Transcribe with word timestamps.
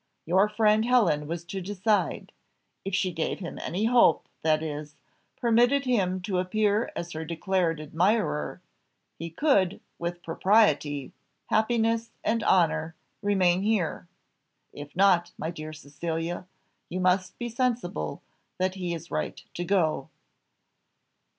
Your 0.25 0.49
friend 0.49 0.83
Helen 0.83 1.27
was 1.27 1.45
to 1.45 1.61
decide. 1.61 2.31
If 2.83 2.95
she 2.95 3.11
gave 3.11 3.37
him 3.37 3.59
any 3.59 3.85
hope, 3.85 4.27
that 4.41 4.63
is, 4.63 4.95
permitted 5.39 5.85
him 5.85 6.23
to 6.23 6.39
appear 6.39 6.91
as 6.95 7.11
her 7.11 7.23
declared 7.23 7.79
admirer, 7.79 8.61
he 9.19 9.29
could, 9.29 9.79
with 9.99 10.23
propriety, 10.23 11.13
happiness, 11.51 12.09
and 12.23 12.41
honour, 12.41 12.95
remain 13.21 13.61
here; 13.61 14.07
if 14.73 14.95
not, 14.95 15.33
my 15.37 15.51
dear 15.51 15.71
Cecilia, 15.71 16.47
you 16.89 16.99
must 16.99 17.37
be 17.37 17.47
sensible 17.47 18.23
that 18.57 18.73
he 18.73 18.95
is 18.95 19.11
right 19.11 19.43
to 19.53 19.63
go." 19.63 20.09